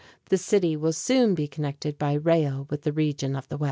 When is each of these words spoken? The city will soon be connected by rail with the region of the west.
The 0.29 0.37
city 0.39 0.75
will 0.75 0.93
soon 0.93 1.35
be 1.35 1.47
connected 1.47 1.99
by 1.99 2.13
rail 2.13 2.65
with 2.71 2.81
the 2.81 2.91
region 2.91 3.35
of 3.35 3.47
the 3.49 3.57
west. 3.57 3.59